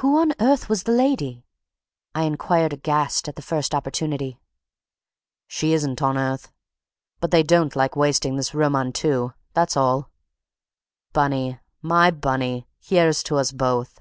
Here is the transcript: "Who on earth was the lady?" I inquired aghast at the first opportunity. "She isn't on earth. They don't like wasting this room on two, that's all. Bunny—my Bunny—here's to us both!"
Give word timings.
"Who 0.00 0.18
on 0.18 0.32
earth 0.40 0.70
was 0.70 0.84
the 0.84 0.92
lady?" 0.92 1.44
I 2.14 2.22
inquired 2.22 2.72
aghast 2.72 3.28
at 3.28 3.36
the 3.36 3.42
first 3.42 3.74
opportunity. 3.74 4.40
"She 5.46 5.74
isn't 5.74 6.00
on 6.00 6.16
earth. 6.16 6.50
They 7.20 7.42
don't 7.42 7.76
like 7.76 7.94
wasting 7.94 8.36
this 8.36 8.54
room 8.54 8.74
on 8.74 8.90
two, 8.90 9.34
that's 9.52 9.76
all. 9.76 10.10
Bunny—my 11.12 12.10
Bunny—here's 12.10 13.22
to 13.24 13.36
us 13.36 13.52
both!" 13.52 13.98